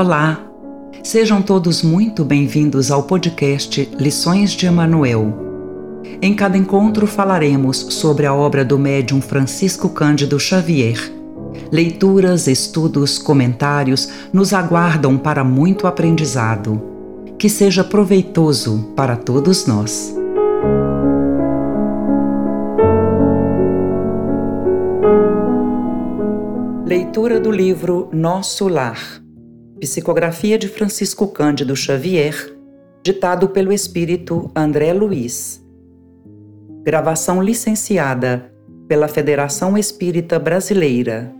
Olá! 0.00 0.40
Sejam 1.04 1.42
todos 1.42 1.82
muito 1.82 2.24
bem-vindos 2.24 2.90
ao 2.90 3.02
podcast 3.02 3.86
Lições 3.98 4.52
de 4.52 4.64
Emanuel. 4.64 6.00
Em 6.22 6.34
cada 6.34 6.56
encontro 6.56 7.06
falaremos 7.06 7.76
sobre 7.76 8.24
a 8.24 8.32
obra 8.32 8.64
do 8.64 8.78
médium 8.78 9.20
Francisco 9.20 9.90
Cândido 9.90 10.40
Xavier. 10.40 10.96
Leituras, 11.70 12.46
estudos, 12.46 13.18
comentários 13.18 14.08
nos 14.32 14.54
aguardam 14.54 15.18
para 15.18 15.44
muito 15.44 15.86
aprendizado. 15.86 16.80
Que 17.38 17.50
seja 17.50 17.84
proveitoso 17.84 18.94
para 18.96 19.16
todos 19.16 19.66
nós. 19.66 20.16
Leitura 26.86 27.38
do 27.38 27.50
livro 27.50 28.08
Nosso 28.14 28.66
Lar 28.66 29.20
Psicografia 29.80 30.58
de 30.58 30.68
Francisco 30.68 31.26
Cândido 31.28 31.74
Xavier, 31.74 32.54
ditado 33.02 33.48
pelo 33.48 33.72
espírito 33.72 34.50
André 34.54 34.92
Luiz. 34.92 35.64
Gravação 36.84 37.42
licenciada 37.42 38.52
pela 38.86 39.08
Federação 39.08 39.78
Espírita 39.78 40.38
Brasileira. 40.38 41.34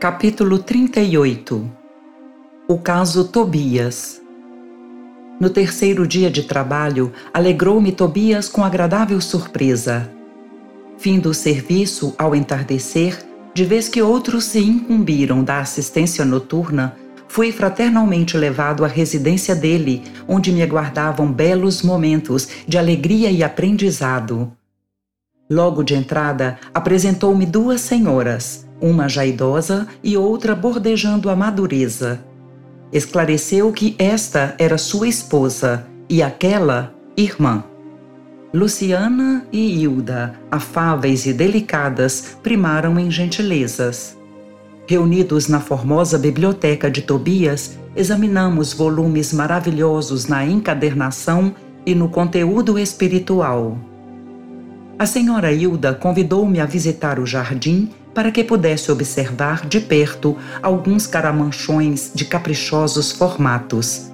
Capítulo 0.00 0.58
38 0.60 1.70
O 2.66 2.78
caso 2.78 3.28
Tobias 3.28 4.22
No 5.38 5.50
terceiro 5.50 6.06
dia 6.06 6.30
de 6.30 6.44
trabalho, 6.44 7.12
alegrou-me 7.34 7.92
Tobias 7.92 8.48
com 8.48 8.64
agradável 8.64 9.20
surpresa 9.20 10.15
Fim 10.98 11.18
do 11.18 11.34
serviço, 11.34 12.14
ao 12.18 12.34
entardecer, 12.34 13.18
de 13.54 13.64
vez 13.64 13.88
que 13.88 14.02
outros 14.02 14.44
se 14.44 14.58
incumbiram 14.58 15.42
da 15.42 15.60
assistência 15.60 16.24
noturna, 16.24 16.96
fui 17.28 17.52
fraternalmente 17.52 18.36
levado 18.36 18.84
à 18.84 18.88
residência 18.88 19.54
dele, 19.54 20.02
onde 20.26 20.52
me 20.52 20.62
aguardavam 20.62 21.32
belos 21.32 21.82
momentos 21.82 22.48
de 22.66 22.78
alegria 22.78 23.30
e 23.30 23.42
aprendizado. 23.42 24.52
Logo 25.48 25.82
de 25.82 25.94
entrada, 25.94 26.58
apresentou-me 26.74 27.46
duas 27.46 27.80
senhoras, 27.80 28.66
uma 28.80 29.08
já 29.08 29.24
idosa 29.24 29.86
e 30.02 30.16
outra 30.16 30.54
bordejando 30.54 31.30
a 31.30 31.36
madureza. 31.36 32.20
Esclareceu 32.92 33.72
que 33.72 33.94
esta 33.98 34.54
era 34.58 34.76
sua 34.76 35.08
esposa 35.08 35.86
e 36.08 36.22
aquela, 36.22 36.94
irmã. 37.16 37.64
Luciana 38.56 39.46
e 39.52 39.82
Hilda, 39.82 40.32
afáveis 40.50 41.26
e 41.26 41.34
delicadas, 41.34 42.38
primaram 42.42 42.98
em 42.98 43.10
gentilezas. 43.10 44.16
Reunidos 44.88 45.46
na 45.46 45.60
formosa 45.60 46.16
biblioteca 46.16 46.90
de 46.90 47.02
Tobias, 47.02 47.78
examinamos 47.94 48.72
volumes 48.72 49.30
maravilhosos 49.34 50.26
na 50.26 50.42
encadernação 50.46 51.54
e 51.84 51.94
no 51.94 52.08
conteúdo 52.08 52.78
espiritual. 52.78 53.76
A 54.98 55.04
senhora 55.04 55.52
Hilda 55.52 55.92
convidou-me 55.92 56.58
a 56.58 56.64
visitar 56.64 57.18
o 57.18 57.26
jardim 57.26 57.90
para 58.14 58.32
que 58.32 58.42
pudesse 58.42 58.90
observar 58.90 59.66
de 59.66 59.80
perto 59.80 60.34
alguns 60.62 61.06
caramanchões 61.06 62.10
de 62.14 62.24
caprichosos 62.24 63.12
formatos. 63.12 64.10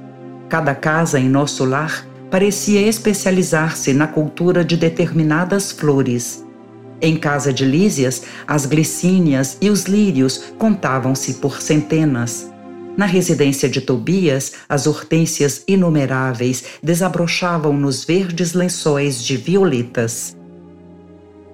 Cada 0.48 0.75
casa 0.75 1.20
em 1.20 1.29
nosso 1.29 1.65
lar 1.65 2.11
parecia 2.33 2.81
especializar-se 2.81 3.93
na 3.93 4.07
cultura 4.07 4.65
de 4.65 4.75
determinadas 4.75 5.71
flores. 5.71 6.43
Em 6.99 7.15
casa 7.15 7.53
de 7.53 7.63
Lísias, 7.63 8.23
as 8.49 8.65
glicínias 8.65 9.59
e 9.61 9.69
os 9.69 9.85
lírios 9.85 10.42
contavam-se 10.57 11.35
por 11.35 11.61
centenas. 11.61 12.51
Na 12.97 13.05
residência 13.05 13.69
de 13.69 13.83
Tobias, 13.83 14.53
as 14.67 14.87
hortênsias 14.87 15.63
inumeráveis 15.69 16.65
desabrochavam 16.83 17.75
nos 17.75 18.03
verdes 18.03 18.55
lençóis 18.55 19.23
de 19.23 19.37
violetas. 19.37 20.35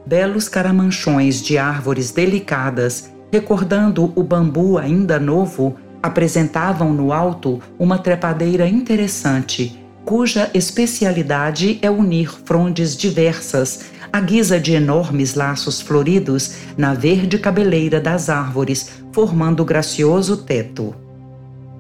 Belos 0.07 0.49
caramanchões 0.49 1.43
de 1.43 1.59
árvores 1.59 2.13
delicadas, 2.13 3.11
recordando 3.33 4.13
o 4.15 4.23
bambu 4.23 4.79
ainda 4.79 5.19
novo, 5.19 5.75
apresentavam 6.01 6.95
no 6.95 7.13
alto 7.13 7.61
uma 7.81 7.99
trepadeira 7.99 8.69
interessante 8.69 9.88
cuja 10.09 10.51
especialidade 10.55 11.79
é 11.83 11.91
unir 11.91 12.33
frondes 12.47 12.97
diversas, 12.97 13.91
à 14.11 14.19
guisa 14.19 14.59
de 14.59 14.73
enormes 14.73 15.35
laços 15.35 15.83
floridos 15.83 16.55
na 16.79 16.95
verde 16.95 17.39
cabeleira 17.39 18.01
das 18.01 18.31
árvores, 18.31 19.03
formando 19.13 19.63
gracioso 19.67 20.39
teto. 20.39 20.95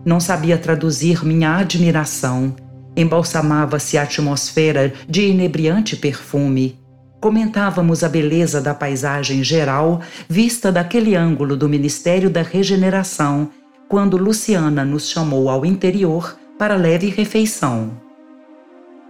Não 0.05 0.21
sabia 0.21 0.59
traduzir 0.59 1.25
minha 1.25 1.57
admiração. 1.57 2.55
Embalsamava-se 2.95 3.97
a 3.97 4.03
atmosfera 4.03 4.93
de 5.09 5.23
inebriante 5.23 5.97
perfume. 5.97 6.79
Comentávamos 7.23 8.05
a 8.05 8.11
beleza 8.11 8.61
da 8.61 8.75
paisagem 8.75 9.43
geral 9.43 10.03
vista 10.29 10.71
daquele 10.71 11.17
ângulo 11.17 11.57
do 11.57 11.67
Ministério 11.67 12.29
da 12.29 12.43
Regeneração, 12.43 13.49
quando 13.89 14.19
Luciana 14.19 14.85
nos 14.85 15.09
chamou 15.09 15.49
ao 15.49 15.65
interior 15.65 16.37
para 16.59 16.77
leve 16.77 17.09
refeição. 17.09 18.07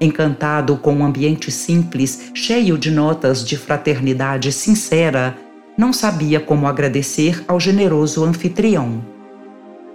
Encantado 0.00 0.76
com 0.76 0.94
um 0.94 1.04
ambiente 1.04 1.50
simples, 1.50 2.30
cheio 2.32 2.78
de 2.78 2.88
notas 2.88 3.44
de 3.44 3.56
fraternidade 3.56 4.52
sincera, 4.52 5.36
não 5.76 5.92
sabia 5.92 6.38
como 6.38 6.68
agradecer 6.68 7.44
ao 7.48 7.58
generoso 7.58 8.24
anfitrião. 8.24 9.04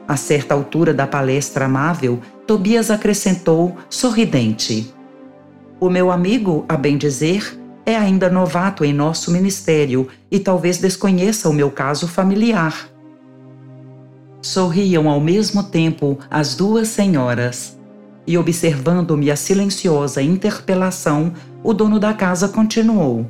A 0.06 0.18
certa 0.18 0.54
altura 0.54 0.94
da 0.94 1.08
palestra 1.08 1.66
amável, 1.66 2.20
Tobias 2.46 2.92
acrescentou, 2.92 3.78
sorridente: 3.90 4.94
O 5.80 5.90
meu 5.90 6.12
amigo, 6.12 6.66
a 6.68 6.76
bem 6.76 6.98
dizer, 6.98 7.58
é 7.86 7.96
ainda 7.96 8.30
novato 8.30 8.84
em 8.84 8.94
nosso 8.94 9.32
ministério 9.32 10.10
e 10.30 10.38
talvez 10.38 10.80
desconheça 10.80 11.48
o 11.48 11.54
meu 11.54 11.72
caso 11.72 12.10
familiar. 12.10 12.90
Sorriam 14.42 15.10
ao 15.10 15.22
mesmo 15.22 15.64
tempo 15.64 16.20
as 16.30 16.56
duas 16.56 16.90
senhoras 16.90 17.82
e 18.26 18.38
observando-me 18.38 19.30
a 19.30 19.36
silenciosa 19.36 20.22
interpelação, 20.22 21.34
o 21.64 21.74
dono 21.74 22.00
da 22.00 22.14
casa 22.14 22.48
continuou. 22.48 23.26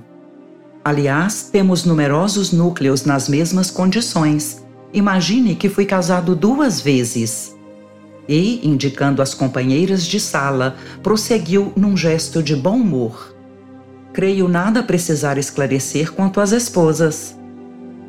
Aliás, 0.85 1.49
temos 1.51 1.85
numerosos 1.85 2.51
núcleos 2.51 3.05
nas 3.05 3.29
mesmas 3.29 3.71
condições. 3.71 4.63
Imagine 4.93 5.55
que 5.55 5.69
fui 5.69 5.85
casado 5.85 6.35
duas 6.35 6.81
vezes. 6.81 7.55
E, 8.27 8.65
indicando 8.67 9.21
as 9.21 9.33
companheiras 9.33 10.05
de 10.05 10.19
sala, 10.19 10.75
prosseguiu 11.01 11.73
num 11.75 11.97
gesto 11.97 12.43
de 12.43 12.55
bom 12.55 12.75
humor. 12.75 13.35
Creio 14.13 14.47
nada 14.47 14.83
precisar 14.83 15.37
esclarecer 15.37 16.11
quanto 16.11 16.39
às 16.39 16.51
esposas. 16.51 17.35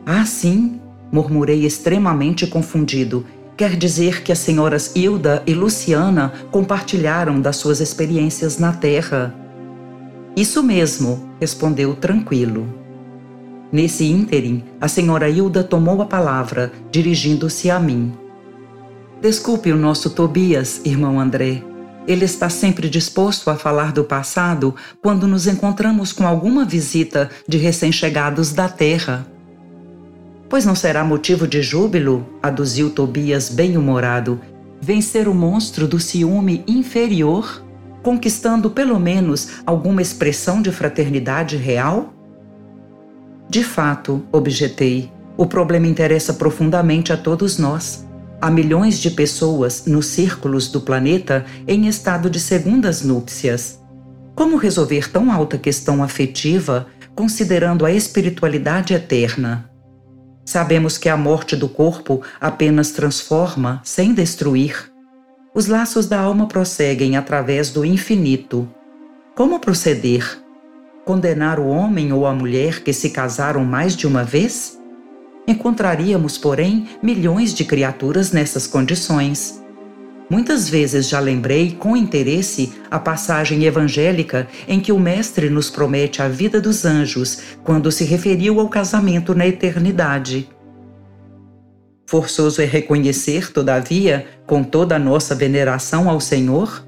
Ah, 0.05 0.27
sim, 0.27 0.81
murmurei 1.11 1.65
extremamente 1.65 2.47
confundido 2.47 3.25
Quer 3.57 3.77
dizer 3.77 4.23
que 4.23 4.33
as 4.33 4.39
senhoras 4.41 4.91
Hilda 4.97 5.43
e 5.47 5.55
Luciana 5.55 6.33
compartilharam 6.51 7.41
das 7.41 7.57
suas 7.57 7.81
experiências 7.81 8.59
na 8.59 8.73
Terra. 8.73 9.33
Isso 10.37 10.61
mesmo, 10.61 11.31
respondeu 11.41 11.95
tranquilo. 11.95 12.67
Nesse 13.71 14.05
ínterim, 14.05 14.65
a 14.81 14.89
senhora 14.89 15.29
Hilda 15.29 15.63
tomou 15.63 16.03
a 16.03 16.07
palavra, 16.07 16.73
dirigindo-se 16.91 17.71
a 17.71 17.79
mim. 17.79 18.13
Desculpe 19.23 19.71
o 19.71 19.77
nosso 19.77 20.11
Tobias, 20.11 20.81
irmão 20.85 21.21
André. 21.21 21.63
Ele 22.07 22.25
está 22.25 22.49
sempre 22.51 22.91
disposto 22.91 23.49
a 23.51 23.57
falar 23.57 23.93
do 23.93 24.05
passado 24.05 24.75
quando 25.01 25.29
nos 25.29 25.47
encontramos 25.47 26.13
com 26.13 26.27
alguma 26.27 26.65
visita 26.65 27.31
de 27.49 27.57
recém-chegados 27.57 28.53
da 28.53 28.69
Terra. 28.69 29.27
Pois 30.55 30.65
não 30.65 30.77
será 30.77 31.03
motivo 31.03 31.49
de 31.49 31.61
júbilo, 31.65 32.25
aduziu 32.41 32.89
Tobias 32.89 33.49
bem-humorado, 33.51 34.41
vencer 34.81 35.27
o 35.27 35.35
monstro 35.35 35.89
do 35.89 35.99
ciúme 35.99 36.63
inferior, 36.69 37.61
conquistando 38.05 38.71
pelo 38.71 38.97
menos 39.01 39.49
alguma 39.67 40.01
expressão 40.01 40.63
de 40.63 40.71
fraternidade 40.71 41.57
real? 41.57 42.15
De 43.51 43.65
fato, 43.65 44.23
objetei, 44.31 45.11
o 45.37 45.45
problema 45.45 45.89
interessa 45.89 46.33
profundamente 46.35 47.13
a 47.13 47.17
todos 47.17 47.59
nós. 47.59 48.07
Há 48.41 48.49
milhões 48.49 49.01
de 49.01 49.11
pessoas 49.11 49.87
nos 49.87 50.07
círculos 50.07 50.69
do 50.69 50.81
planeta 50.81 51.45
em 51.67 51.89
estado 51.89 52.31
de 52.31 52.39
segundas 52.39 53.03
núpcias. 53.03 53.81
Como 54.37 54.57
resolver 54.57 55.11
tão 55.11 55.33
alta 55.33 55.59
questão 55.59 56.01
afetiva, 56.01 56.87
considerando 57.13 57.85
a 57.85 57.91
espiritualidade 57.91 58.95
eterna? 58.95 59.74
Sabemos 60.45 60.99
que 60.99 61.09
a 61.09 61.17
morte 61.17 61.57
do 61.57 61.69
corpo 61.69 62.21
apenas 62.41 62.91
transforma, 62.91 63.81
sem 63.83 64.13
destruir. 64.13 64.93
Os 65.55 65.67
laços 65.67 66.07
da 66.07 66.21
alma 66.21 66.47
prosseguem 66.47 67.17
através 67.17 67.71
do 67.71 67.85
infinito. 67.85 68.69
Como 69.35 69.59
proceder? 69.59 70.39
Condenar 71.05 71.59
o 71.59 71.67
homem 71.67 72.13
ou 72.13 72.27
a 72.27 72.35
mulher 72.35 72.83
que 72.83 72.93
se 72.93 73.11
casaram 73.11 73.65
mais 73.65 73.97
de 73.97 74.07
uma 74.07 74.23
vez? 74.23 74.79
Encontraríamos, 75.47 76.37
porém, 76.37 76.89
milhões 77.03 77.55
de 77.55 77.65
criaturas 77.65 78.33
nessas 78.33 78.67
condições. 78.67 79.64
Muitas 80.29 80.69
vezes 80.69 81.09
já 81.09 81.21
lembrei 81.21 81.73
com 81.73 81.97
interesse 81.97 82.73
a 82.91 82.99
passagem 82.99 83.65
evangélica 83.65 84.49
em 84.67 84.81
que 84.81 84.91
o 84.91 84.99
Mestre 84.99 85.51
nos 85.51 85.69
promete 85.69 86.23
a 86.23 86.29
vida 86.29 86.61
dos 86.61 86.85
anjos 86.85 87.41
quando 87.63 87.93
se 87.93 88.05
referiu 88.05 88.59
ao 88.59 88.69
casamento 88.69 89.35
na 89.35 89.47
eternidade. 89.47 90.49
Forçoso 92.07 92.63
é 92.63 92.65
reconhecer, 92.65 93.53
todavia, 93.53 94.27
com 94.47 94.63
toda 94.63 94.97
a 94.97 94.99
nossa 94.99 95.35
veneração 95.35 96.09
ao 96.09 96.21
Senhor, 96.21 96.85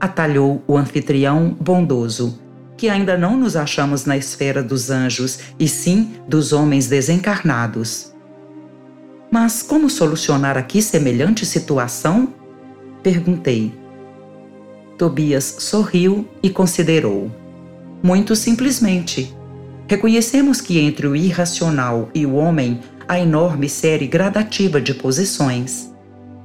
atalhou 0.00 0.62
o 0.66 0.76
anfitrião 0.76 1.56
bondoso, 1.60 2.38
que 2.76 2.88
ainda 2.88 3.16
não 3.16 3.36
nos 3.36 3.56
achamos 3.56 4.04
na 4.04 4.16
esfera 4.16 4.62
dos 4.62 4.90
anjos, 4.90 5.38
e 5.58 5.68
sim 5.68 6.16
dos 6.28 6.52
homens 6.52 6.86
desencarnados. 6.86 8.12
Mas 9.30 9.62
como 9.62 9.88
solucionar 9.88 10.58
aqui 10.58 10.82
semelhante 10.82 11.46
situação? 11.46 12.33
Perguntei. 13.04 13.70
Tobias 14.96 15.56
sorriu 15.58 16.26
e 16.42 16.48
considerou. 16.48 17.30
Muito 18.02 18.34
simplesmente. 18.34 19.30
Reconhecemos 19.86 20.62
que 20.62 20.78
entre 20.78 21.06
o 21.06 21.14
irracional 21.14 22.08
e 22.14 22.24
o 22.24 22.34
homem 22.34 22.80
há 23.06 23.20
enorme 23.20 23.68
série 23.68 24.06
gradativa 24.06 24.80
de 24.80 24.94
posições. 24.94 25.92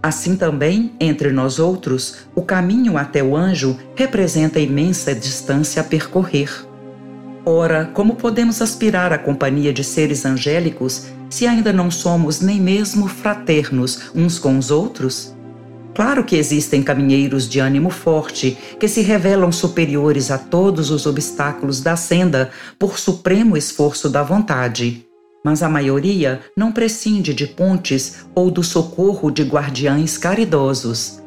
Assim 0.04 0.36
também, 0.36 0.92
entre 1.00 1.32
nós 1.32 1.60
outros, 1.60 2.18
o 2.36 2.42
caminho 2.42 2.98
até 2.98 3.24
o 3.24 3.38
anjo 3.38 3.78
representa 3.96 4.60
imensa 4.60 5.16
distância 5.16 5.82
a 5.82 5.86
percorrer. 5.86 6.52
Ora, 7.46 7.90
como 7.94 8.16
podemos 8.16 8.62
aspirar 8.62 9.14
à 9.14 9.18
companhia 9.18 9.72
de 9.72 9.86
seres 9.86 10.26
angélicos 10.26 11.06
se 11.30 11.48
ainda 11.48 11.72
não 11.72 11.90
somos 11.90 12.42
nem 12.42 12.60
mesmo 12.60 13.08
fraternos 13.08 14.12
uns 14.14 14.38
com 14.38 14.58
os 14.58 14.70
outros? 14.70 15.39
Claro 15.96 16.24
que 16.24 16.36
existem 16.36 16.82
caminheiros 16.82 17.48
de 17.48 17.60
ânimo 17.60 17.90
forte 17.90 18.58
que 18.80 18.88
se 18.88 19.02
revelam 19.02 19.52
superiores 19.52 20.32
a 20.32 20.38
todos 20.38 20.92
os 20.92 21.06
obstáculos 21.06 21.82
da 21.82 21.96
senda 21.96 22.52
por 22.78 22.98
supremo 22.98 23.58
esforço 23.58 24.10
da 24.10 24.24
vontade 24.24 25.06
mas 25.44 25.64
a 25.64 25.70
maioria 25.70 26.42
não 26.56 26.72
prescinde 26.72 27.34
de 27.34 27.48
pontes 27.48 28.26
ou 28.36 28.52
do 28.52 28.64
socorro 28.64 29.32
de 29.32 29.44
guardiães 29.44 30.18
caridosos. 30.18 31.20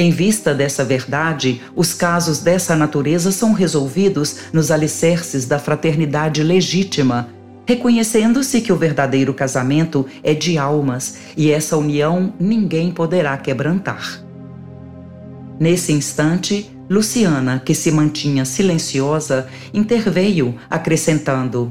Em 0.00 0.10
vista 0.10 0.54
dessa 0.54 0.84
verdade, 0.84 1.60
os 1.74 1.92
casos 1.92 2.38
dessa 2.38 2.76
natureza 2.76 3.32
são 3.32 3.52
resolvidos 3.52 4.36
nos 4.52 4.70
alicerces 4.70 5.44
da 5.44 5.58
fraternidade 5.58 6.42
legítima, 6.44 7.28
reconhecendo-se 7.68 8.62
que 8.62 8.72
o 8.72 8.76
verdadeiro 8.76 9.34
casamento 9.34 10.06
é 10.22 10.32
de 10.32 10.56
almas 10.56 11.18
e 11.36 11.50
essa 11.50 11.76
união 11.76 12.32
ninguém 12.40 12.90
poderá 12.90 13.36
quebrantar. 13.36 14.24
Nesse 15.60 15.92
instante, 15.92 16.70
Luciana, 16.88 17.60
que 17.62 17.74
se 17.74 17.90
mantinha 17.90 18.46
silenciosa, 18.46 19.48
interveio, 19.74 20.54
acrescentando: 20.70 21.70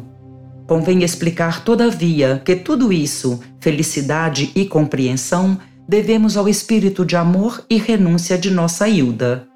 Convém 0.68 1.04
explicar, 1.04 1.64
todavia, 1.64 2.44
que 2.46 2.56
tudo 2.56 2.94
isso, 2.94 3.40
felicidade 3.60 4.52
e 4.54 4.66
compreensão, 4.66 5.58
devemos 5.90 6.38
ao 6.38 6.48
espírito 6.48 7.04
de 7.04 7.16
amor 7.16 7.66
e 7.68 7.78
renúncia 7.78 8.38
de 8.38 8.52
nossa 8.52 8.88
Hilda. 8.88 9.48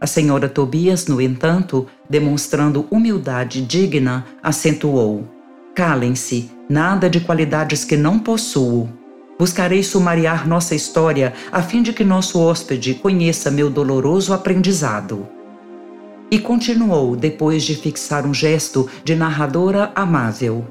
A 0.00 0.06
senhora 0.06 0.48
Tobias, 0.48 1.08
no 1.08 1.20
entanto, 1.20 1.88
demonstrando 2.08 2.86
humildade 2.88 3.60
digna, 3.62 4.24
acentuou: 4.40 5.39
Calem-se, 5.74 6.50
nada 6.68 7.08
de 7.08 7.20
qualidades 7.20 7.84
que 7.84 7.96
não 7.96 8.18
possuo. 8.18 8.88
Buscarei 9.38 9.82
sumariar 9.82 10.46
nossa 10.46 10.74
história 10.74 11.32
a 11.50 11.62
fim 11.62 11.82
de 11.82 11.92
que 11.92 12.04
nosso 12.04 12.38
hóspede 12.40 12.94
conheça 12.94 13.50
meu 13.50 13.70
doloroso 13.70 14.34
aprendizado. 14.34 15.26
E 16.30 16.38
continuou 16.38 17.16
depois 17.16 17.62
de 17.62 17.74
fixar 17.74 18.26
um 18.26 18.34
gesto 18.34 18.88
de 19.04 19.14
narradora 19.14 19.90
amável. 19.94 20.66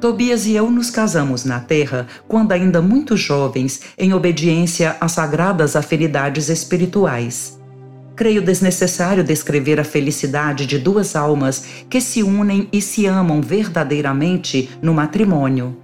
Tobias 0.00 0.46
e 0.46 0.54
eu 0.54 0.70
nos 0.70 0.90
casamos 0.90 1.44
na 1.44 1.58
terra 1.58 2.06
quando 2.28 2.52
ainda 2.52 2.80
muito 2.80 3.16
jovens, 3.16 3.80
em 3.96 4.12
obediência 4.12 4.96
às 5.00 5.12
sagradas 5.12 5.74
afinidades 5.74 6.48
espirituais. 6.48 7.57
Creio 8.18 8.42
desnecessário 8.42 9.22
descrever 9.22 9.78
a 9.78 9.84
felicidade 9.84 10.66
de 10.66 10.76
duas 10.76 11.14
almas 11.14 11.64
que 11.88 12.00
se 12.00 12.20
unem 12.20 12.68
e 12.72 12.82
se 12.82 13.06
amam 13.06 13.40
verdadeiramente 13.40 14.68
no 14.82 14.92
matrimônio. 14.92 15.76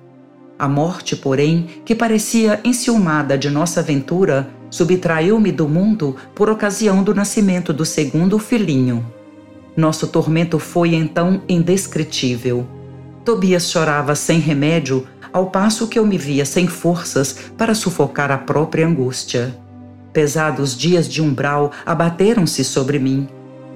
A 0.59 0.67
morte, 0.67 1.15
porém, 1.15 1.69
que 1.85 1.95
parecia 1.95 2.59
enciumada 2.65 3.39
de 3.39 3.49
nossa 3.49 3.79
aventura, 3.79 4.51
subtraiu-me 4.69 5.53
do 5.53 5.69
mundo 5.69 6.17
por 6.35 6.51
ocasião 6.51 7.05
do 7.05 7.15
nascimento 7.15 7.73
do 7.73 7.85
segundo 7.85 8.37
filhinho. 8.41 9.07
Nosso 9.77 10.09
tormento 10.09 10.59
foi 10.59 10.97
então 10.97 11.41
indescritível. 11.49 12.67
Tobias 13.25 13.71
chorava 13.71 14.17
sem 14.17 14.41
remédio, 14.41 15.07
ao 15.33 15.53
passo 15.53 15.87
que 15.87 16.01
eu 16.01 16.05
me 16.05 16.19
via 16.19 16.45
sem 16.45 16.67
forças 16.67 17.37
para 17.57 17.77
sufocar 17.77 18.33
a 18.33 18.39
própria 18.39 18.85
angústia. 18.85 19.57
Pesados 20.14 20.76
dias 20.76 21.08
de 21.08 21.20
umbral 21.20 21.72
abateram-se 21.84 22.62
sobre 22.62 23.00
mim. 23.00 23.28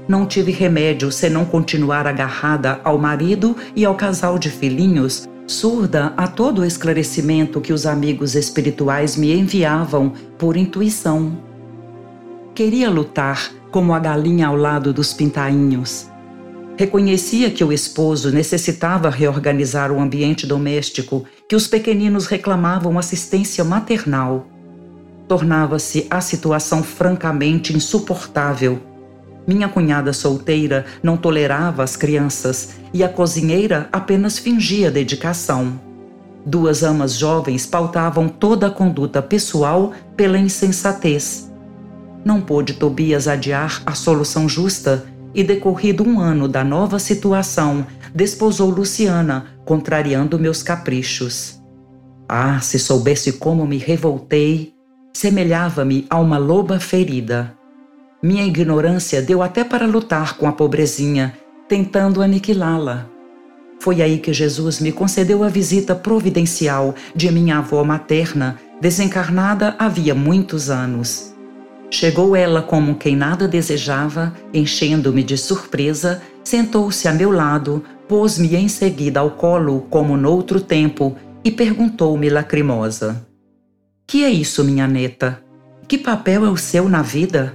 Não 0.09 0.25
tive 0.25 0.53
remédio 0.53 1.11
senão 1.11 1.45
continuar 1.45 2.07
agarrada 2.07 2.81
ao 2.85 2.97
marido 2.97 3.57
e 3.75 3.85
ao 3.85 3.97
casal 3.97 4.39
de 4.39 4.49
filhinhos 4.49 5.29
surda 5.49 6.13
a 6.17 6.29
todo 6.29 6.61
o 6.61 6.65
esclarecimento 6.65 7.61
que 7.61 7.73
os 7.73 7.87
amigos 7.87 8.37
espirituais 8.37 9.17
me 9.17 9.35
enviavam 9.35 10.13
por 10.39 10.57
intuição. 10.57 11.37
Queria 12.55 12.89
lutar 12.89 13.51
como 13.73 13.93
a 13.93 13.99
galinha 13.99 14.47
ao 14.47 14.57
lado 14.57 14.93
dos 14.93 15.13
pintainhos. 15.13 16.07
Reconhecia 16.77 17.51
que 17.51 17.65
o 17.65 17.73
esposo 17.73 18.31
necessitava 18.31 19.11
reorganizar 19.11 19.91
o 19.91 20.01
ambiente 20.01 20.47
doméstico, 20.47 21.25
que 21.49 21.57
os 21.57 21.67
pequeninos 21.67 22.27
reclamavam 22.27 22.97
assistência 22.97 23.65
maternal. 23.65 24.47
Tornava-se 25.29 26.07
a 26.11 26.21
situação 26.21 26.83
francamente 26.83 27.77
insuportável 27.77 28.81
minha 29.49 29.67
cunhada 29.67 30.13
solteira 30.13 30.85
não 31.03 31.17
tolerava 31.17 31.83
as 31.83 31.97
crianças 31.97 32.75
e 32.93 33.03
a 33.03 33.09
cozinheira 33.09 33.89
apenas 33.91 34.39
fingia 34.39 34.91
dedicação. 34.91 35.81
Duas 36.45 36.83
amas 36.83 37.15
jovens 37.15 37.65
pautavam 37.65 38.29
toda 38.29 38.67
a 38.67 38.71
conduta 38.71 39.23
pessoal 39.23 39.93
pela 40.15 40.39
insensatez. 40.39 41.51
Não 42.23 42.43
pôde 42.43 42.75
Tobias 42.75 43.27
adiar 43.27 43.83
a 43.87 43.95
solução 43.95 44.47
justa 44.47 45.07
e, 45.35 45.43
decorrido 45.43 46.07
um 46.07 46.21
ano 46.21 46.47
da 46.47 46.63
nova 46.63 46.99
situação, 46.99 47.87
desposou 48.15 48.69
Luciana, 48.69 49.47
contrariando 49.65 50.39
meus 50.39 50.63
caprichos. 50.63 51.59
Ah, 52.29 52.61
se 52.61 52.79
soubesse 52.79 53.33
como 53.33 53.67
me 53.67 53.79
revoltei! 53.79 54.78
Semelhava-me 55.13 56.07
a 56.09 56.19
uma 56.19 56.39
loba 56.39 56.79
ferida. 56.79 57.55
Minha 58.23 58.45
ignorância 58.45 59.23
deu 59.23 59.43
até 59.43 59.65
para 59.65 59.87
lutar 59.87 60.37
com 60.37 60.47
a 60.47 60.53
pobrezinha, 60.53 61.35
tentando 61.69 62.23
aniquilá-la. 62.23 63.07
Foi 63.81 64.03
aí 64.03 64.19
que 64.19 64.33
Jesus 64.33 64.81
me 64.81 64.91
concedeu 64.91 65.45
a 65.45 65.49
visita 65.49 65.95
providencial 65.95 66.95
de 67.15 67.31
minha 67.31 67.59
avó 67.59 67.85
materna, 67.85 68.59
desencarnada 68.81 69.77
havia 69.79 70.15
muitos 70.15 70.69
anos. 70.69 71.35
Chegou 71.91 72.37
ela 72.37 72.61
como 72.61 72.97
quem 72.97 73.17
nada 73.17 73.49
desejava, 73.49 74.35
enchendo-me 74.53 75.23
de 75.23 75.39
surpresa, 75.39 76.21
sentou-se 76.45 77.09
a 77.09 77.13
meu 77.13 77.31
lado, 77.31 77.83
pôs-me 78.07 78.55
em 78.57 78.69
seguida 78.69 79.21
ao 79.21 79.31
colo 79.31 79.87
como 79.89 80.17
noutro 80.17 80.61
tempo 80.61 81.17
e 81.45 81.51
perguntou-me 81.51 82.29
lacrimosa: 82.29 83.28
Que 84.11 84.25
é 84.25 84.31
isso, 84.31 84.65
minha 84.65 84.89
neta? 84.89 85.39
Que 85.87 85.99
papel 85.99 86.47
é 86.47 86.49
o 86.49 86.57
seu 86.57 86.89
na 86.89 87.03
vida? 87.03 87.55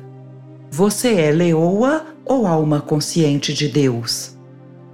Você 0.70 1.16
é 1.16 1.32
leoa 1.32 2.06
ou 2.24 2.46
alma 2.46 2.80
consciente 2.80 3.52
de 3.52 3.68
Deus? 3.68 4.38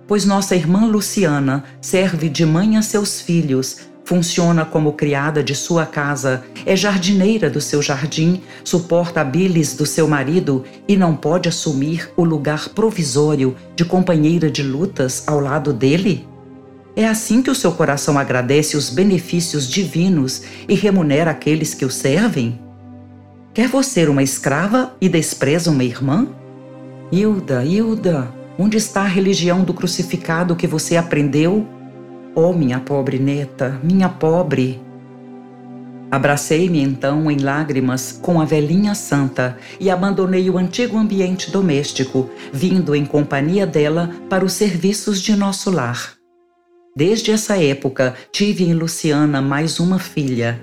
Pois 0.08 0.24
nossa 0.24 0.56
irmã 0.56 0.86
Luciana 0.86 1.66
serve 1.82 2.30
de 2.30 2.46
mãe 2.46 2.78
a 2.78 2.82
seus 2.82 3.20
filhos, 3.20 3.90
funciona 4.06 4.64
como 4.64 4.94
criada 4.94 5.44
de 5.44 5.54
sua 5.54 5.86
casa, 5.86 6.46
é 6.66 6.78
jardineira 6.78 7.50
do 7.50 7.60
seu 7.60 7.82
jardim, 7.82 8.42
suporta 8.64 9.20
a 9.20 9.26
bilis 9.26 9.76
do 9.76 9.86
seu 9.86 10.08
marido 10.08 10.64
e 10.88 10.96
não 10.96 11.14
pode 11.14 11.50
assumir 11.50 12.10
o 12.16 12.24
lugar 12.24 12.70
provisório 12.70 13.54
de 13.76 13.84
companheira 13.84 14.50
de 14.50 14.64
lutas 14.64 15.28
ao 15.28 15.42
lado 15.42 15.74
dele? 15.74 16.29
É 16.96 17.08
assim 17.08 17.42
que 17.42 17.50
o 17.50 17.56
seu 17.56 17.72
coração 17.72 18.18
agradece 18.18 18.76
os 18.76 18.90
benefícios 18.90 19.68
divinos 19.68 20.44
e 20.68 20.76
remunera 20.76 21.32
aqueles 21.32 21.74
que 21.74 21.86
o 21.86 21.90
servem? 21.90 22.60
Quer 23.54 23.68
você 23.68 24.06
uma 24.08 24.24
escrava 24.24 24.96
e 25.00 25.08
despreza 25.08 25.72
uma 25.72 25.84
irmã? 25.84 26.28
Hilda, 27.12 27.66
Hilda, 27.66 28.32
onde 28.58 28.78
está 28.78 29.02
a 29.02 29.08
religião 29.08 29.64
do 29.64 29.74
crucificado 29.74 30.56
que 30.56 30.68
você 30.68 30.98
aprendeu? 30.98 31.66
Oh, 32.36 32.54
minha 32.54 32.80
pobre 32.80 33.18
neta, 33.18 33.80
minha 33.84 34.10
pobre! 34.10 34.82
Abracei-me 36.12 36.82
então 36.82 37.30
em 37.30 37.38
lágrimas 37.38 38.12
com 38.12 38.42
a 38.42 38.46
velhinha 38.46 38.96
santa 38.96 39.58
e 39.80 39.90
abandonei 39.92 40.50
o 40.50 40.58
antigo 40.58 40.98
ambiente 40.98 41.52
doméstico, 41.52 42.30
vindo 42.52 42.96
em 42.96 43.06
companhia 43.06 43.66
dela 43.66 44.12
para 44.28 44.44
os 44.44 44.54
serviços 44.54 45.22
de 45.22 45.36
nosso 45.36 45.70
lar. 45.70 46.19
Desde 47.00 47.32
essa 47.32 47.58
época, 47.58 48.14
tive 48.30 48.66
em 48.66 48.74
Luciana 48.74 49.42
mais 49.42 49.80
uma 49.80 49.98
filha. 49.98 50.62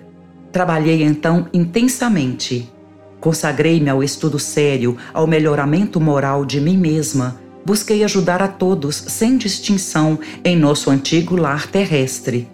Trabalhei 0.52 1.02
então 1.02 1.48
intensamente. 1.50 2.70
Consagrei-me 3.18 3.88
ao 3.88 4.02
estudo 4.02 4.38
sério, 4.38 4.98
ao 5.14 5.26
melhoramento 5.26 5.98
moral 5.98 6.44
de 6.44 6.60
mim 6.60 6.76
mesma. 6.76 7.40
Busquei 7.64 8.04
ajudar 8.04 8.42
a 8.42 8.48
todos, 8.48 8.96
sem 8.96 9.38
distinção, 9.38 10.18
em 10.44 10.54
nosso 10.54 10.90
antigo 10.90 11.36
lar 11.36 11.68
terrestre 11.68 12.46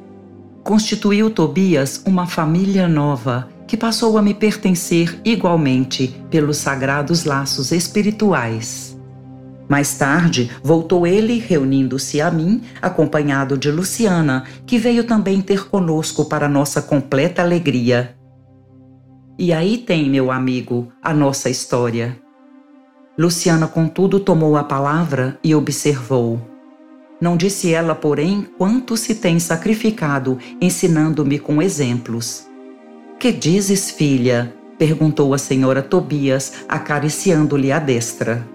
constituiu 0.62 1.28
Tobias 1.28 2.02
uma 2.06 2.24
família 2.24 2.86
nova 2.86 3.48
que 3.66 3.76
passou 3.76 4.16
a 4.16 4.22
me 4.22 4.32
pertencer 4.32 5.20
igualmente 5.24 6.14
pelos 6.30 6.58
sagrados 6.58 7.24
laços 7.24 7.72
espirituais. 7.72 8.91
Mais 9.72 9.94
tarde, 9.94 10.50
voltou 10.62 11.06
ele 11.06 11.38
reunindo-se 11.38 12.20
a 12.20 12.30
mim, 12.30 12.60
acompanhado 12.82 13.56
de 13.56 13.70
Luciana, 13.70 14.44
que 14.66 14.76
veio 14.76 15.02
também 15.04 15.40
ter 15.40 15.66
conosco 15.66 16.26
para 16.26 16.46
nossa 16.46 16.82
completa 16.82 17.40
alegria. 17.40 18.14
E 19.38 19.50
aí 19.50 19.78
tem, 19.78 20.10
meu 20.10 20.30
amigo, 20.30 20.92
a 21.02 21.14
nossa 21.14 21.48
história. 21.48 22.20
Luciana, 23.18 23.66
contudo, 23.66 24.20
tomou 24.20 24.58
a 24.58 24.62
palavra 24.62 25.38
e 25.42 25.54
observou. 25.54 26.38
Não 27.18 27.34
disse 27.34 27.72
ela, 27.72 27.94
porém, 27.94 28.46
quanto 28.58 28.94
se 28.94 29.14
tem 29.14 29.40
sacrificado, 29.40 30.38
ensinando-me 30.60 31.38
com 31.38 31.62
exemplos. 31.62 32.46
Que 33.18 33.32
dizes, 33.32 33.90
filha? 33.90 34.54
perguntou 34.76 35.32
a 35.32 35.38
senhora 35.38 35.80
Tobias, 35.80 36.64
acariciando-lhe 36.68 37.72
a 37.72 37.78
destra. 37.78 38.51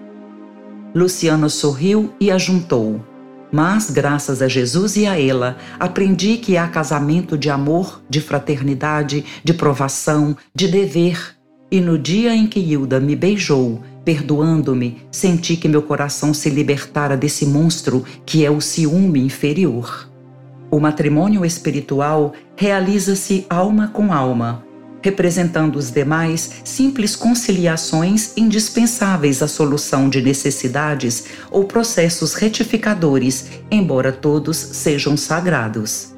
Luciana 0.94 1.48
sorriu 1.48 2.12
e 2.20 2.30
ajuntou. 2.30 3.04
Mas, 3.50 3.90
graças 3.90 4.42
a 4.42 4.48
Jesus 4.48 4.96
e 4.96 5.06
a 5.06 5.18
ela, 5.18 5.56
aprendi 5.80 6.36
que 6.36 6.56
há 6.56 6.68
casamento 6.68 7.38
de 7.38 7.48
amor, 7.48 8.02
de 8.08 8.20
fraternidade, 8.20 9.24
de 9.42 9.54
provação, 9.54 10.36
de 10.54 10.68
dever. 10.68 11.36
E 11.70 11.80
no 11.80 11.98
dia 11.98 12.34
em 12.34 12.46
que 12.46 12.60
Hilda 12.60 13.00
me 13.00 13.16
beijou, 13.16 13.82
Perdoando-me, 14.08 15.02
senti 15.10 15.54
que 15.54 15.68
meu 15.68 15.82
coração 15.82 16.32
se 16.32 16.48
libertara 16.48 17.14
desse 17.14 17.44
monstro 17.44 18.02
que 18.24 18.42
é 18.42 18.50
o 18.50 18.58
ciúme 18.58 19.20
inferior. 19.20 20.08
O 20.70 20.80
matrimônio 20.80 21.44
espiritual 21.44 22.32
realiza-se 22.56 23.44
alma 23.50 23.88
com 23.88 24.10
alma, 24.10 24.64
representando 25.02 25.76
os 25.76 25.90
demais 25.90 26.50
simples 26.64 27.14
conciliações 27.14 28.32
indispensáveis 28.36 29.42
à 29.42 29.48
solução 29.48 30.08
de 30.08 30.20
necessidades 30.20 31.24
ou 31.50 31.64
processos 31.64 32.34
retificadores, 32.34 33.46
embora 33.70 34.12
todos 34.12 34.56
sejam 34.56 35.16
sagrados. 35.16 36.14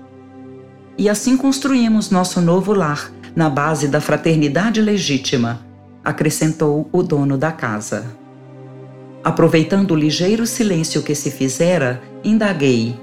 E 0.96 1.08
assim 1.08 1.36
construímos 1.36 2.10
nosso 2.10 2.40
novo 2.40 2.72
lar, 2.72 3.12
na 3.34 3.48
base 3.48 3.88
da 3.88 4.00
fraternidade 4.00 4.80
legítima 4.80 5.70
acrescentou 6.04 6.88
o 6.92 7.02
dono 7.02 7.36
da 7.36 7.52
casa. 7.52 8.04
Aproveitando 9.22 9.90
o 9.92 9.96
ligeiro 9.96 10.46
silêncio 10.46 11.02
que 11.02 11.14
se 11.14 11.30
fizera, 11.30 12.02
indaguei: 12.24 12.98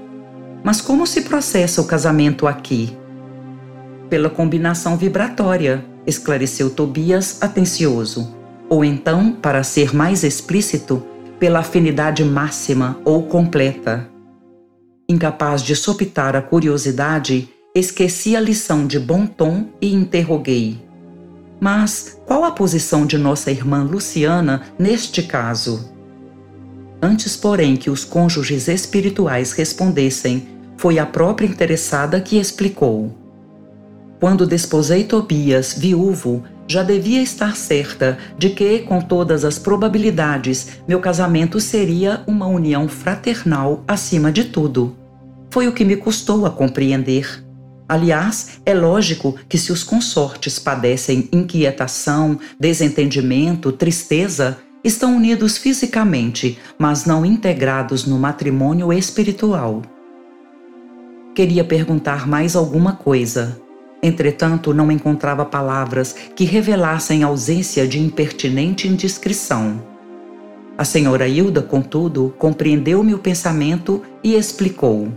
Mas 0.64 0.80
como 0.80 1.06
se 1.06 1.22
processa 1.22 1.80
o 1.80 1.86
casamento 1.86 2.46
aqui? 2.46 2.96
Pela 4.08 4.30
combinação 4.30 4.96
vibratória, 4.96 5.84
esclareceu 6.06 6.70
Tobias 6.70 7.38
atencioso. 7.42 8.34
Ou 8.68 8.84
então, 8.84 9.32
para 9.32 9.62
ser 9.62 9.94
mais 9.94 10.24
explícito, 10.24 11.02
pela 11.38 11.60
afinidade 11.60 12.24
máxima 12.24 12.98
ou 13.04 13.22
completa. 13.24 14.08
Incapaz 15.08 15.62
de 15.62 15.74
sopitar 15.74 16.36
a 16.36 16.42
curiosidade, 16.42 17.48
esqueci 17.74 18.36
a 18.36 18.40
lição 18.40 18.86
de 18.86 18.98
bom 18.98 19.26
tom 19.26 19.68
e 19.80 19.94
interroguei: 19.94 20.88
mas 21.60 22.20
qual 22.24 22.44
a 22.44 22.52
posição 22.52 23.04
de 23.04 23.18
nossa 23.18 23.50
irmã 23.50 23.82
Luciana 23.82 24.62
neste 24.78 25.22
caso? 25.22 25.92
Antes, 27.02 27.36
porém, 27.36 27.76
que 27.76 27.90
os 27.90 28.04
cônjuges 28.04 28.68
espirituais 28.68 29.52
respondessem, 29.52 30.48
foi 30.76 30.98
a 30.98 31.06
própria 31.06 31.46
interessada 31.46 32.20
que 32.20 32.38
explicou. 32.38 33.16
Quando 34.20 34.46
desposei 34.46 35.04
Tobias, 35.04 35.74
viúvo, 35.78 36.42
já 36.66 36.82
devia 36.82 37.22
estar 37.22 37.56
certa 37.56 38.18
de 38.36 38.50
que, 38.50 38.80
com 38.80 39.00
todas 39.00 39.44
as 39.44 39.58
probabilidades, 39.58 40.80
meu 40.86 41.00
casamento 41.00 41.60
seria 41.60 42.22
uma 42.26 42.46
união 42.46 42.88
fraternal 42.88 43.84
acima 43.86 44.30
de 44.32 44.44
tudo. 44.44 44.96
Foi 45.50 45.68
o 45.68 45.72
que 45.72 45.84
me 45.84 45.96
custou 45.96 46.44
a 46.44 46.50
compreender. 46.50 47.44
Aliás, 47.88 48.60
é 48.66 48.74
lógico 48.74 49.36
que 49.48 49.56
se 49.56 49.72
os 49.72 49.82
consortes 49.82 50.58
padecem 50.58 51.28
inquietação, 51.32 52.38
desentendimento, 52.60 53.72
tristeza, 53.72 54.58
estão 54.84 55.16
unidos 55.16 55.56
fisicamente, 55.56 56.58
mas 56.78 57.06
não 57.06 57.24
integrados 57.24 58.04
no 58.04 58.18
matrimônio 58.18 58.92
espiritual. 58.92 59.80
Queria 61.34 61.64
perguntar 61.64 62.26
mais 62.26 62.54
alguma 62.54 62.92
coisa. 62.92 63.58
Entretanto, 64.02 64.72
não 64.72 64.92
encontrava 64.92 65.44
palavras 65.44 66.14
que 66.36 66.44
revelassem 66.44 67.22
ausência 67.22 67.86
de 67.86 67.98
impertinente 67.98 68.86
indiscrição. 68.86 69.82
A 70.76 70.84
senhora 70.84 71.26
Hilda, 71.26 71.60
contudo, 71.60 72.32
compreendeu 72.38 73.02
meu 73.02 73.18
pensamento 73.18 74.02
e 74.22 74.36
explicou: 74.36 75.08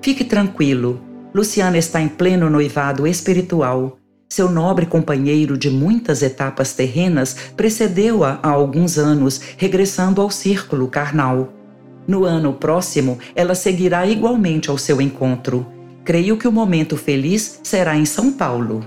Fique 0.00 0.24
tranquilo, 0.24 1.00
Luciana 1.34 1.76
está 1.76 2.00
em 2.00 2.08
pleno 2.08 2.48
noivado 2.48 3.06
espiritual. 3.06 3.98
Seu 4.30 4.50
nobre 4.50 4.86
companheiro 4.86 5.56
de 5.56 5.70
muitas 5.70 6.22
etapas 6.22 6.72
terrenas 6.72 7.36
precedeu-a 7.56 8.38
há 8.42 8.48
alguns 8.48 8.98
anos, 8.98 9.40
regressando 9.56 10.20
ao 10.22 10.30
círculo 10.30 10.88
carnal. 10.88 11.52
No 12.06 12.24
ano 12.24 12.54
próximo, 12.54 13.18
ela 13.34 13.54
seguirá 13.54 14.06
igualmente 14.06 14.70
ao 14.70 14.78
seu 14.78 15.00
encontro. 15.00 15.66
Creio 16.08 16.38
que 16.38 16.48
o 16.48 16.52
momento 16.52 16.96
feliz 16.96 17.60
será 17.62 17.94
em 17.94 18.06
São 18.06 18.32
Paulo. 18.32 18.82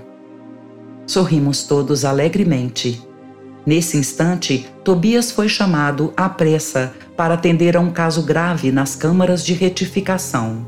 Sorrimos 1.06 1.62
todos 1.62 2.04
alegremente. 2.04 3.00
Nesse 3.64 3.96
instante, 3.96 4.66
Tobias 4.82 5.30
foi 5.30 5.48
chamado 5.48 6.12
à 6.16 6.28
pressa 6.28 6.92
para 7.16 7.34
atender 7.34 7.76
a 7.76 7.80
um 7.80 7.92
caso 7.92 8.24
grave 8.24 8.72
nas 8.72 8.96
câmaras 8.96 9.46
de 9.46 9.54
retificação. 9.54 10.66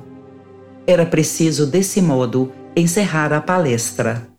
Era 0.86 1.04
preciso, 1.04 1.66
desse 1.66 2.00
modo, 2.00 2.52
encerrar 2.76 3.32
a 3.32 3.40
palestra. 3.40 4.33